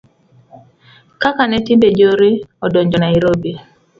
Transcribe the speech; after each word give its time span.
kaka 1.21 1.43
ne 1.47 1.59
timbe 1.65 1.87
njore 1.93 2.31
odonjo 2.65 2.97
Nairobi 2.99 3.51